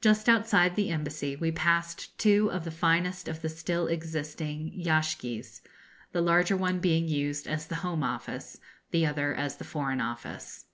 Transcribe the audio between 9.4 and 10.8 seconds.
the Foreign Office.